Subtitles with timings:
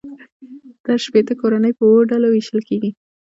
[0.85, 2.91] دا شپیته کورنۍ په اووه ډلو وېشل کېږي